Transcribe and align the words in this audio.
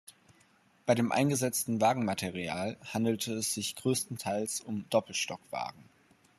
Bei 0.87 0.95
dem 0.95 1.11
eingesetzten 1.11 1.79
Wagenmaterial 1.79 2.75
handelte 2.91 3.33
es 3.35 3.53
sich 3.53 3.75
größtenteils 3.75 4.59
um 4.61 4.89
Doppelstockwagen. 4.89 5.83